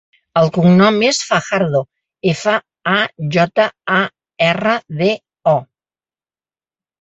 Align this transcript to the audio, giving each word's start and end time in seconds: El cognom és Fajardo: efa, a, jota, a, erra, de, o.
El 0.41 0.47
cognom 0.53 0.95
és 1.09 1.17
Fajardo: 1.31 1.81
efa, 2.31 2.53
a, 2.93 2.95
jota, 3.37 3.67
a, 3.97 3.99
erra, 4.47 4.75
de, 5.03 5.11
o. 5.53 5.55